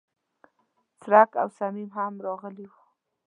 څرک 1.01 1.31
او 1.41 1.47
صمیم 1.57 1.89
هم 1.97 2.13
راغلي 2.25 2.65
و. 2.71 2.73